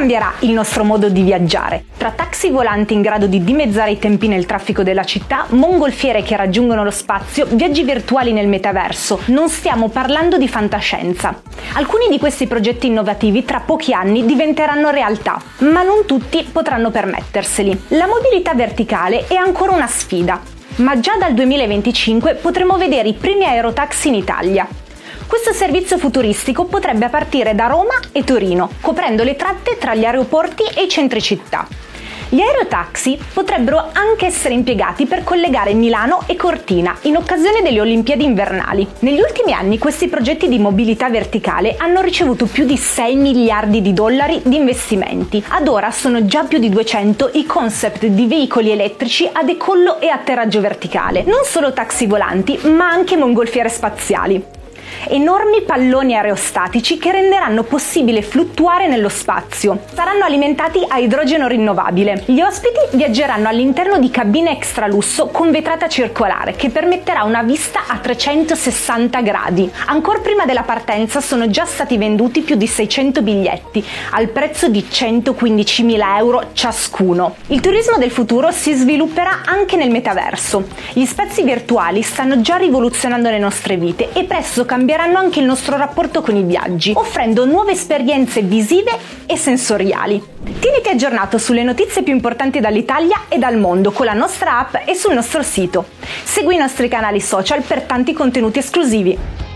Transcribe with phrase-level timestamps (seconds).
[0.00, 1.84] cambierà il nostro modo di viaggiare?
[1.98, 6.36] Tra taxi volanti in grado di dimezzare i tempi nel traffico della città, mongolfiere che
[6.36, 11.42] raggiungono lo spazio, viaggi virtuali nel metaverso, non stiamo parlando di fantascienza.
[11.74, 17.82] Alcuni di questi progetti innovativi tra pochi anni diventeranno realtà, ma non tutti potranno permetterseli.
[17.88, 20.40] La mobilità verticale è ancora una sfida,
[20.76, 24.66] ma già dal 2025 potremo vedere i primi aerotaxi in Italia.
[25.30, 30.64] Questo servizio futuristico potrebbe partire da Roma e Torino, coprendo le tratte tra gli aeroporti
[30.74, 31.68] e i centri città.
[32.28, 38.24] Gli aerotaxi potrebbero anche essere impiegati per collegare Milano e Cortina in occasione delle Olimpiadi
[38.24, 38.84] invernali.
[38.98, 43.92] Negli ultimi anni questi progetti di mobilità verticale hanno ricevuto più di 6 miliardi di
[43.92, 45.44] dollari di investimenti.
[45.46, 50.08] Ad ora sono già più di 200 i concept di veicoli elettrici a decollo e
[50.08, 51.22] atterraggio verticale.
[51.22, 54.58] Non solo taxi volanti, ma anche mongolfiere spaziali
[55.08, 59.80] enormi palloni aerostatici che renderanno possibile fluttuare nello spazio.
[59.94, 62.24] Saranno alimentati a idrogeno rinnovabile.
[62.26, 67.84] Gli ospiti viaggeranno all'interno di cabine extra lusso con vetrata circolare che permetterà una vista
[67.86, 69.70] a 360 gradi.
[69.86, 74.86] Ancora prima della partenza sono già stati venduti più di 600 biglietti al prezzo di
[74.90, 77.36] 115.000 euro ciascuno.
[77.46, 80.66] Il turismo del futuro si svilupperà anche nel metaverso.
[80.92, 85.44] Gli spazi virtuali stanno già rivoluzionando le nostre vite e presto cambieranno cambieranno anche il
[85.44, 88.90] nostro rapporto con i viaggi, offrendo nuove esperienze visive
[89.26, 90.22] e sensoriali.
[90.58, 94.94] Tieniti aggiornato sulle notizie più importanti dall'Italia e dal mondo con la nostra app e
[94.94, 95.84] sul nostro sito.
[96.24, 99.49] Segui i nostri canali social per tanti contenuti esclusivi.